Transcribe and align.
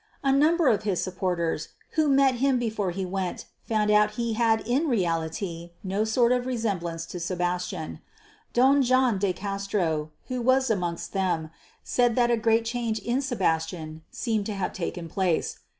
A 0.23 0.31
number 0.33 0.67
of 0.67 0.81
his 0.81 0.99
supporters, 0.99 1.67
who 1.91 2.07
met 2.07 2.33
him 2.41 2.57
before 2.57 2.89
he 2.89 3.05
went, 3.05 3.45
found 3.69 3.91
that 3.91 4.15
he 4.17 4.33
had 4.33 4.61
in 4.61 4.87
reality 4.87 5.73
no 5.83 6.05
sort 6.05 6.31
of 6.31 6.47
resemblance 6.47 7.05
to 7.05 7.19
Sebastian. 7.19 8.01
Don 8.51 8.81
John 8.81 9.19
de 9.19 9.31
Castro, 9.31 10.09
who 10.27 10.41
was 10.41 10.71
amongst 10.71 11.13
them, 11.13 11.51
said 11.83 12.15
that 12.15 12.31
a 12.31 12.35
great 12.37 12.65
change 12.65 12.97
in 12.97 13.21
Sebastian 13.21 14.01
seemed 14.09 14.47
to 14.47 14.55
have 14.55 14.73
taken 14.73 15.07
place. 15.07 15.59